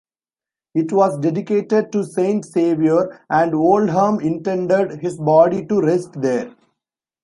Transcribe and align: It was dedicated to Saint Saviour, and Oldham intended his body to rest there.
It 0.73 0.91
was 0.91 1.19
dedicated 1.19 1.91
to 1.91 2.03
Saint 2.03 2.43
Saviour, 2.45 3.21
and 3.29 3.53
Oldham 3.53 4.19
intended 4.19 4.99
his 4.99 5.19
body 5.19 5.63
to 5.67 5.79
rest 5.79 6.19
there. 6.19 6.55